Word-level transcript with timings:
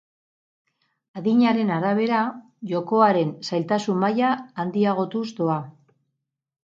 Adinaren 1.21 1.69
arabera, 1.75 2.21
jokoaren 2.73 3.35
zailtasun 3.51 4.03
maila 4.05 4.33
handiagotuz 4.65 5.27
doa. 5.43 5.59